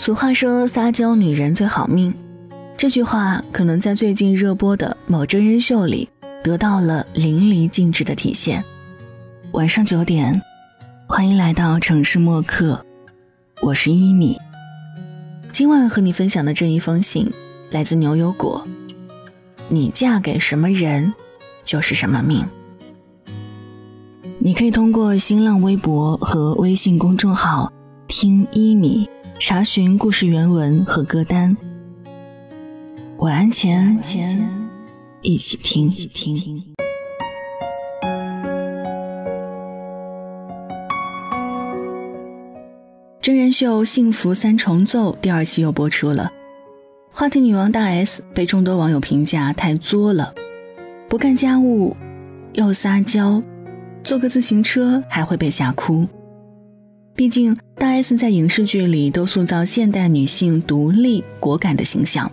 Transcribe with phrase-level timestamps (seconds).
[0.00, 2.14] 俗话说“撒娇女人最好命”，
[2.78, 6.08] 这句话可能在最近热播的某真人秀里
[6.42, 8.64] 得到了淋漓尽致的体现。
[9.52, 10.40] 晚上九点，
[11.08, 12.86] 欢迎来到城市默客，
[13.60, 14.38] 我是一米。
[15.50, 17.28] 今晚和你分享的这一封信
[17.72, 18.64] 来自牛油果。
[19.68, 21.12] 你嫁给什么人，
[21.64, 22.46] 就是什么命。
[24.38, 27.72] 你可以通过新浪微博和微信公众号
[28.06, 29.10] “听一米”。
[29.40, 31.56] 查询故事原文和歌单。
[33.18, 33.96] 晚安前，
[35.22, 35.86] 一起听。
[35.86, 36.62] 一起听。
[43.22, 46.32] 真人秀《幸福三重奏》第二期又播出了，
[47.12, 50.34] 话题女王大 S 被众多网友评价太作了，
[51.08, 51.96] 不干家务，
[52.54, 53.40] 又撒娇，
[54.02, 56.08] 坐个自行车还会被吓哭。
[57.18, 62.30] 毕竟，大 S 在影视剧里都塑造现代女性独立果敢的形象。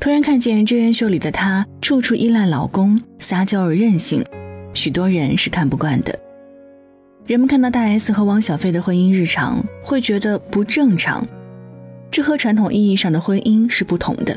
[0.00, 4.24] 突然看见真人秀里的她处处依赖老公，撒娇而任性，
[4.74, 6.18] 许多人是看不惯的。
[7.26, 11.24] 人们看到大 S 和汪小菲的婚姻日常，会觉得不正常，
[12.10, 14.36] 这和传统意义上的婚姻是不同的。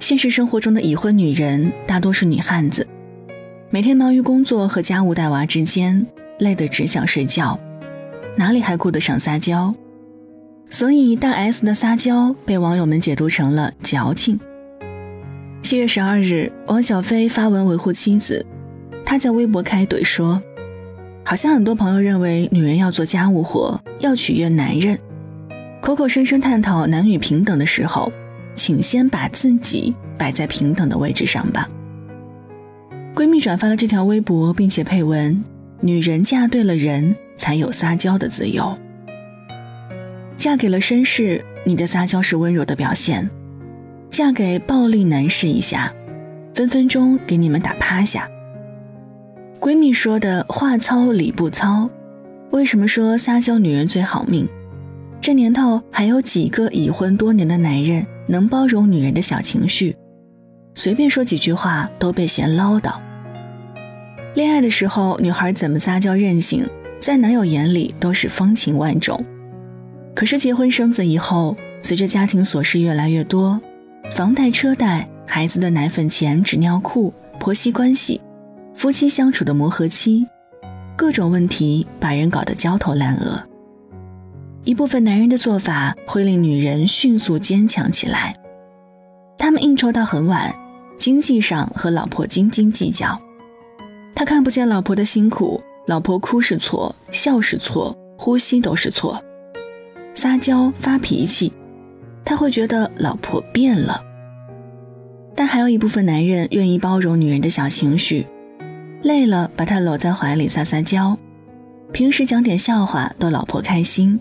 [0.00, 2.84] 现实生活中的已婚女人大多是女汉子，
[3.70, 6.04] 每天忙于工作和家务带娃之间，
[6.40, 7.56] 累得只想睡觉。
[8.36, 9.74] 哪里还顾得上撒娇？
[10.70, 14.40] 所以大 S 的撒娇被网友们解读成了矫情。
[15.62, 18.44] 七月十二日，王小飞发文维护妻子，
[19.04, 20.42] 他在微博开怼说
[21.24, 24.98] ：“好像很多朋友认为女人要做家务活，要取悦男人，
[25.82, 28.10] 口口声声探讨男女平等的时候，
[28.54, 31.68] 请先把自己摆在平等的位置上吧。”
[33.14, 35.44] 闺蜜转发了这条微博，并且配文
[35.82, 38.78] ：“女人嫁对了人。”才有撒娇的自由。
[40.36, 43.28] 嫁给了绅士，你的撒娇是温柔的表现；
[44.10, 45.92] 嫁给暴力男士一下，
[46.54, 48.30] 分分钟给你们打趴下。
[49.58, 51.90] 闺蜜说的话糙理不糙，
[52.52, 54.48] 为什么说撒娇女人最好命？
[55.20, 59.96] 这年头还有几个已婚多年的男人能包容女人的小情绪？
[60.74, 62.94] 随便说几句话都被嫌唠叨。
[64.34, 66.66] 恋爱的时候，女孩怎么撒娇任性？
[67.00, 69.22] 在男友眼里都是风情万种，
[70.14, 73.60] 可是结婚生子以后，随着家庭琐事越来越多，
[74.12, 78.20] 房贷车贷、孩子的奶粉钱、纸尿裤、婆媳关系、
[78.72, 80.26] 夫妻相处的磨合期，
[80.96, 83.42] 各种问题把人搞得焦头烂额。
[84.64, 88.36] 一部分男人的做法会令女人迅速坚强起来，
[89.36, 90.54] 他们应酬到很晚，
[90.98, 93.20] 经济上和老婆斤斤计较，
[94.14, 95.62] 他看不见老婆的辛苦。
[95.86, 99.20] 老婆哭是错，笑是错，呼吸都是错。
[100.14, 101.52] 撒娇发脾气，
[102.24, 104.00] 他会觉得老婆变了。
[105.34, 108.24] 但还有一部分男人愿意包容女人的小情绪，
[109.02, 111.18] 累了把她搂在怀里撒撒娇，
[111.90, 114.20] 平时讲点笑话逗老婆开心，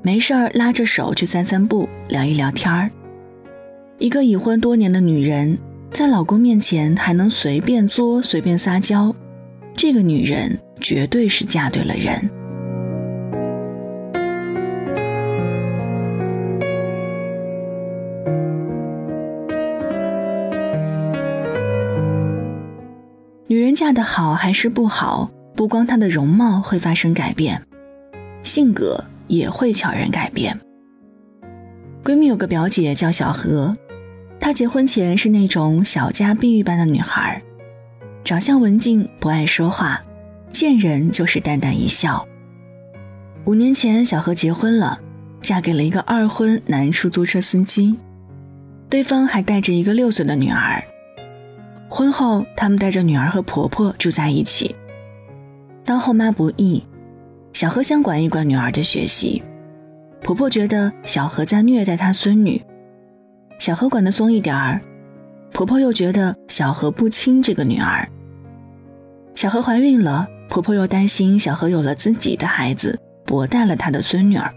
[0.00, 2.90] 没事儿拉着手去散散步，聊一聊天儿。
[3.98, 5.58] 一个已婚多年的女人，
[5.92, 9.14] 在老公面前还能随便作、随便撒娇，
[9.76, 10.58] 这个女人。
[10.80, 12.30] 绝对是嫁对了人。
[23.46, 27.62] 女人嫁得好还是不好，不光她的容貌会发生改变，
[28.42, 30.58] 性格也会悄然改变。
[32.02, 33.76] 闺蜜有个表姐叫小何，
[34.50, 37.40] 她结婚前是那种小家碧玉般的女孩，
[38.24, 40.02] 长相文静，不爱说话。
[40.50, 42.26] 见人就是淡淡一笑。
[43.44, 45.00] 五年前，小何结婚了，
[45.40, 47.96] 嫁给了一个二婚男出租车司机，
[48.88, 50.82] 对方还带着一个六岁的女儿。
[51.88, 54.74] 婚后，他们带着女儿和婆婆住在一起。
[55.84, 56.82] 当后妈不易，
[57.52, 59.40] 小何想管一管女儿的学习，
[60.24, 62.60] 婆婆觉得小何在虐待她孙女，
[63.60, 64.80] 小何管得松一点儿，
[65.52, 68.08] 婆婆又觉得小何不亲这个女儿。
[69.36, 70.26] 小何怀孕了。
[70.48, 74.52] 婆婆又担心小何有了自己的孩子，薄待了她的孙女儿。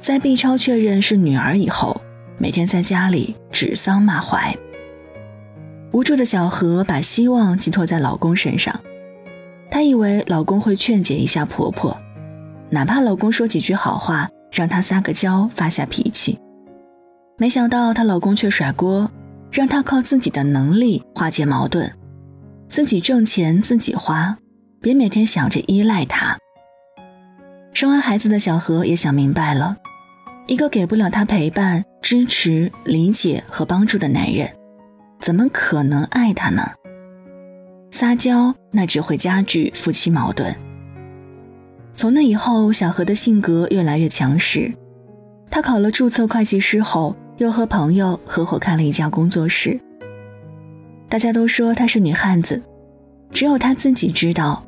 [0.00, 2.00] 在 B 超确认是女儿以后，
[2.38, 4.56] 每天在家里指桑骂槐。
[5.90, 8.78] 无助的小何把希望寄托在老公身上，
[9.68, 11.98] 她以为老公会劝解一下婆婆，
[12.70, 16.38] 哪怕老公说几句好话，让她撒个娇发下脾气。
[17.38, 19.10] 没想到她老公却甩锅，
[19.50, 21.92] 让她靠自己的能力化解矛盾，
[22.68, 24.36] 自己挣钱自己花。
[24.80, 26.38] 别每天想着依赖他。
[27.72, 29.76] 生完孩子的小何也想明白了，
[30.46, 34.48] 一个给不了她陪伴、支持、理解和帮助的男人，
[35.20, 36.70] 怎么可能爱她呢？
[37.90, 40.54] 撒娇那只会加剧夫妻矛盾。
[41.94, 44.72] 从那以后，小何的性格越来越强势。
[45.50, 49.78] 他考了注册会计师后，又和朋友合伙开了一家工作室。
[51.08, 52.62] 大家都说她是女汉子，
[53.30, 54.64] 只有她自己知道，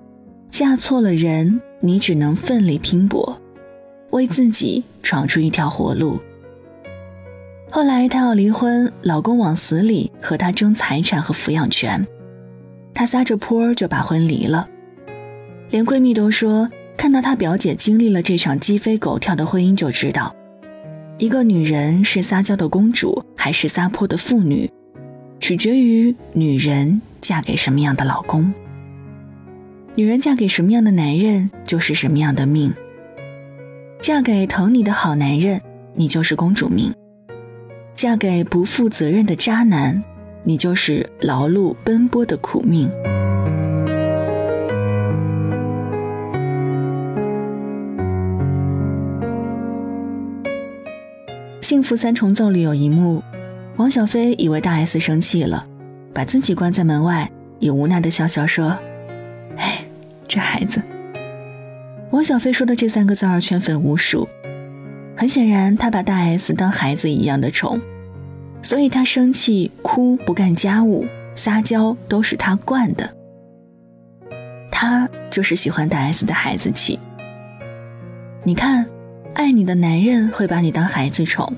[0.51, 3.41] 嫁错了人，你只能奋力拼搏。
[4.11, 6.19] 为自己闯出一条活路。
[7.71, 12.07] 后来她要离婚，老公往死里和她争财产和抚养权，
[12.95, 14.67] 她撒着泼就把婚离了。
[15.71, 20.35] 连闺蜜都说，看到她表姐经历了这场鸡飞狗跳的婚姻，就知道，
[21.19, 24.71] 一个女人是撒娇的公主还是撒泼的妇女，
[25.41, 28.55] 取决于女人嫁给什么样的老公。
[29.97, 32.73] 女人嫁给什么样的男人，就是什么样的命。
[34.01, 35.61] 嫁给疼你的好男人，
[35.97, 36.93] 你就是公主命；
[37.97, 40.01] 嫁给不负责任的渣男，
[40.45, 42.89] 你就是劳碌奔波的苦命。
[51.69, 53.23] 《幸福三重奏》里有一幕，
[53.77, 55.67] 王小飞以为大 S 生气了，
[56.15, 58.75] 把自己关在门外，也无奈的笑笑说
[59.59, 59.85] ：“哎，
[60.27, 60.83] 这孩子。”
[62.11, 64.27] 王小飞说的这三个字儿圈粉无数，
[65.15, 67.79] 很显然他把大 S 当孩子一样的宠，
[68.63, 71.05] 所以他生气、哭、不干家务、
[71.37, 73.15] 撒娇都是他惯的。
[74.71, 76.99] 他就是喜欢大 S 的孩子气。
[78.43, 78.87] 你看，
[79.49, 81.51] 爱你的男人会把你当孩子宠，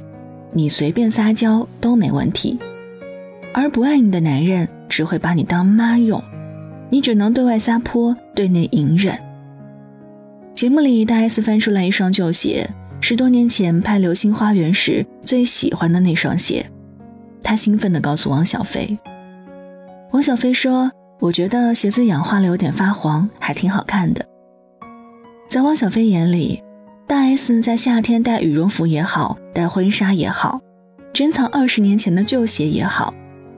[0.52, 2.56] 你随便撒娇都没问题；
[3.52, 6.22] 而不爱你的男人只会把你当妈用，
[6.88, 9.18] 你只能对外撒泼，对内隐忍。
[10.54, 12.70] 节目里，大 S 翻出来一双旧鞋，
[13.00, 16.64] 十多年前拍《流星花园》时最喜欢的那双鞋。
[17.42, 18.96] 她兴奋地告诉王小飞。
[20.12, 24.24] 王小飞说：“我觉得鞋子氧化了，有点发黄，还挺好看的。”
[25.50, 26.62] 在王小飞眼里，
[27.10, 30.60] 大 S 在夏天戴羽绒服也好，戴婚纱也好，
[31.12, 33.12] 珍藏二十年前的旧鞋也好，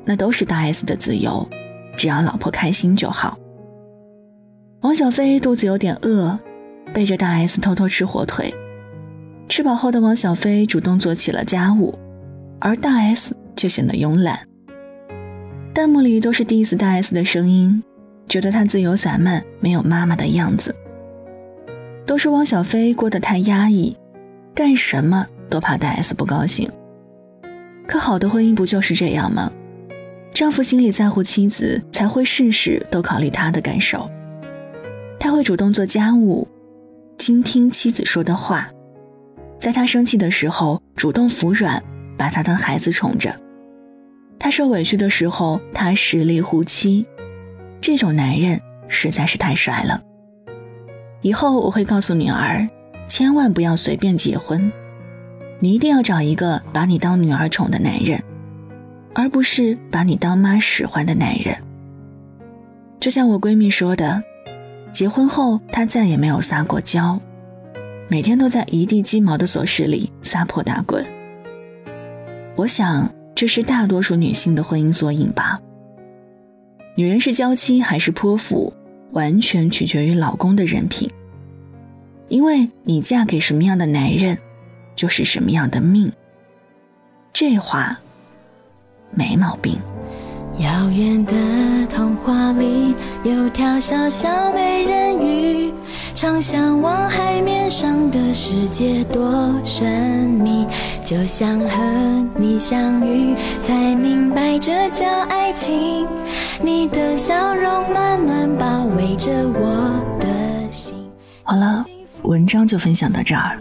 [0.07, 1.47] 那都是大 S 的自由，
[1.95, 3.37] 只要老婆开心就好。
[4.81, 6.39] 王小飞肚子有点饿。
[6.95, 8.55] 背着大 S 偷偷吃火腿，
[9.51, 11.95] 吃饱后的王小飞主动做起了家务，
[12.59, 14.41] 而大 S 却显得慵懒。
[15.75, 17.83] 弹幕里都是 diss 大 S 的声音，
[18.27, 20.75] 觉得她自由散漫，没有妈妈的样子。
[22.07, 23.97] 都说汪小菲过得太压抑，
[24.55, 26.71] 干什么都怕大 S 不高兴。
[27.87, 29.53] 可好的婚姻不就是这样吗？
[30.33, 34.09] 丈夫心里在乎妻子，才会事事都考虑她的感受。
[35.19, 36.49] 他会主动做家务。
[37.19, 38.69] 倾听妻子说的话，
[39.61, 41.81] 在他生气的时候主动服软，
[42.17, 43.31] 把他当孩子宠着；
[44.39, 47.07] 他受委屈的时候，他实力护妻。
[47.81, 50.03] 这种男人实在是太帅了。
[51.23, 52.69] 以后我会告诉女儿，
[53.09, 54.71] 千万不要随便结婚，
[55.61, 58.23] 你一定要找一个把你当女儿宠的男人，
[59.15, 61.57] 而不是把你当妈使唤的男人。
[63.01, 64.23] 就像我闺蜜说的。
[64.93, 67.19] 结婚后，他再也没有撒过娇，
[68.09, 71.03] 每天都在一地鸡毛的琐事里撒泼打滚。
[72.57, 75.59] 我想，这是大多数女性的婚姻缩影吧。
[76.95, 78.71] 女人是娇妻还是泼妇，
[79.13, 81.09] 完全取决于老公的人品。
[82.29, 84.39] 因为你嫁给什么样的男人，
[84.97, 86.11] 就是什么样的命。
[87.33, 87.99] 这话
[89.11, 89.79] 没毛病。
[90.59, 91.33] 遥远的
[91.87, 95.52] 童话里有条小小美人鱼，
[96.15, 100.67] 常向往海面上的世界多神秘。
[101.05, 106.07] 就像和你相遇，才明白这叫爱情。
[106.63, 110.95] 你的笑容暖暖包围着我的心。
[111.43, 111.85] 好了，
[112.23, 113.59] 文章就分享到这儿。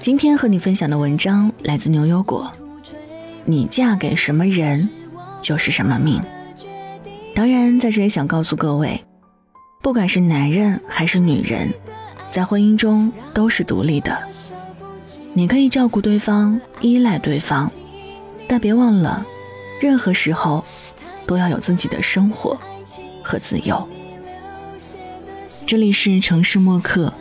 [0.00, 2.52] 今天和你分享的文章来自牛油果。
[3.44, 4.88] 你嫁给什么人？
[5.42, 6.22] 就是什么命。
[7.34, 9.04] 当然，在这里想告诉各位，
[9.84, 11.70] 不管是男人还是女人，
[12.30, 14.18] 在婚姻中都是独立的。
[15.34, 17.70] 你可以照顾对方，依赖对方，
[18.48, 19.26] 但别忘了，
[19.82, 20.64] 任何时候
[21.26, 22.58] 都要有自己的生活
[23.22, 23.86] 和自由。
[25.66, 27.12] 这里是城市默客，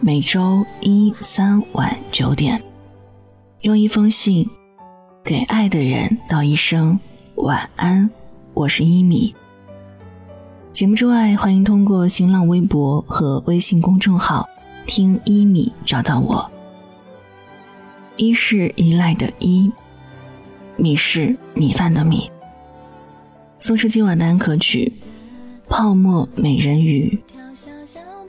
[0.00, 2.60] 每周一、三晚九点，
[3.60, 4.44] 用一封信
[5.22, 6.98] 给爱的人道一声。
[7.36, 8.10] 晚安，
[8.52, 9.32] 我是一米。
[10.74, 14.44] 节目之外，欢迎通过新浪微博和微信公众号
[14.86, 16.50] “听一米”找到我。
[18.16, 19.70] 依是依赖的依，
[20.76, 22.28] 米是米饭的米。
[23.60, 24.92] 宋诗今晚的安可曲，
[25.68, 27.16] 泡沫美人鱼。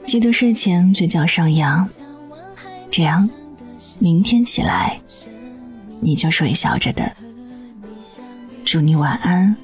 [0.04, 1.84] 记得睡前嘴角上扬，
[2.92, 3.28] 这样
[3.98, 5.00] 明天起来
[5.98, 7.10] 你就是微笑着的。
[8.64, 9.56] 祝你晚安，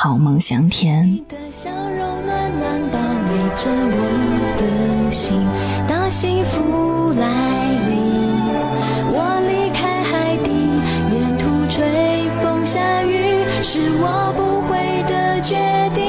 [0.00, 4.00] 好梦香甜，你的笑容暖暖包围着我
[4.56, 5.44] 的心。
[5.88, 7.26] 当幸福来
[7.90, 7.98] 临，
[9.10, 9.18] 我
[9.50, 10.52] 离开海底，
[11.12, 11.82] 沿途吹
[12.40, 15.56] 风下雨，是我不会的决
[15.92, 16.07] 定。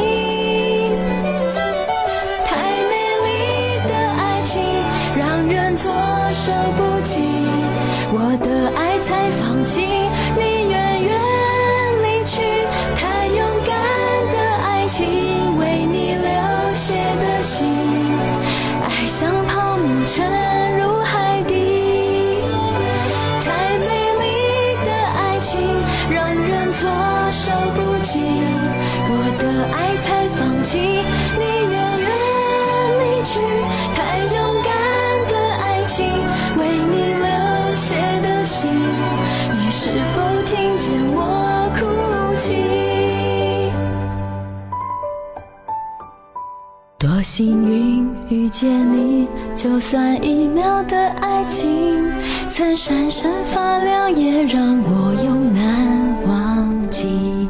[47.19, 52.09] 多幸运遇见你，就算一秒的爱情，
[52.49, 57.49] 曾闪闪发亮，也让我永难忘记。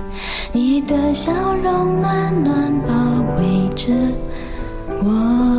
[0.51, 1.31] 你的笑
[1.63, 2.95] 容暖暖包
[3.37, 3.93] 围着
[5.03, 5.58] 我